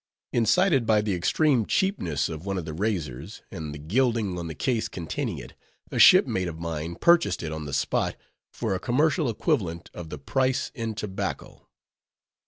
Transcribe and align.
Incited 0.33 0.87
by 0.87 0.99
the 1.01 1.13
extreme 1.13 1.63
cheapness 1.63 2.27
of 2.27 2.43
one 2.43 2.57
of 2.57 2.65
the 2.65 2.73
razors, 2.73 3.43
and 3.51 3.71
the 3.71 3.77
gilding 3.77 4.39
on 4.39 4.47
the 4.47 4.55
case 4.55 4.87
containing 4.87 5.37
it, 5.37 5.53
a 5.91 5.99
shipmate 5.99 6.47
of 6.47 6.57
mine 6.59 6.95
purchased 6.95 7.43
it 7.43 7.51
on 7.51 7.65
the 7.65 7.71
spot 7.71 8.15
for 8.51 8.73
a 8.73 8.79
commercial 8.79 9.29
equivalent 9.29 9.91
of 9.93 10.09
the 10.09 10.17
price, 10.17 10.71
in 10.73 10.95
tobacco. 10.95 11.67